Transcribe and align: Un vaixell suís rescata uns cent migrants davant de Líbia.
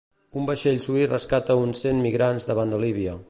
Un 0.39 0.47
vaixell 0.51 0.79
suís 0.85 1.05
rescata 1.11 1.59
uns 1.67 1.85
cent 1.87 2.03
migrants 2.09 2.51
davant 2.53 2.73
de 2.75 2.83
Líbia. 2.89 3.15